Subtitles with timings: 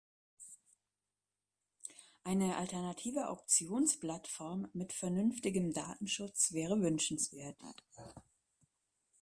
[2.23, 7.59] Eine alternative Auktionsplattform mit vernünftigem Datenschutz wäre wünschenswert.